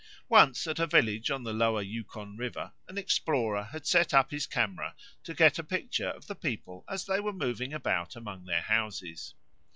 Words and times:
Once 0.29 0.65
at 0.65 0.79
a 0.79 0.87
village 0.87 1.29
on 1.29 1.43
the 1.43 1.53
lower 1.53 1.83
Yukon 1.83 2.35
River 2.35 2.71
an 2.87 2.97
explorer 2.97 3.65
had 3.65 3.85
set 3.85 4.15
up 4.15 4.31
his 4.31 4.47
camera 4.47 4.95
to 5.23 5.35
get 5.35 5.59
a 5.59 5.63
picture 5.63 6.09
of 6.09 6.25
the 6.25 6.33
people 6.33 6.83
as 6.89 7.05
they 7.05 7.19
were 7.19 7.31
moving 7.31 7.71
about 7.71 8.15
among 8.15 8.45
their 8.45 8.61
houses. 8.61 9.35